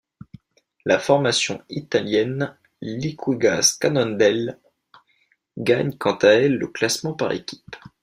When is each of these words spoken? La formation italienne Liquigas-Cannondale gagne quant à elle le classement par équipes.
La 0.83 0.97
formation 0.97 1.61
italienne 1.69 2.57
Liquigas-Cannondale 2.81 4.57
gagne 5.59 5.95
quant 5.95 6.17
à 6.23 6.29
elle 6.29 6.57
le 6.57 6.65
classement 6.69 7.13
par 7.13 7.31
équipes. 7.33 7.75